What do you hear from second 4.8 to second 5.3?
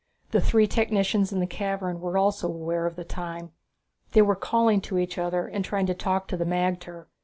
to each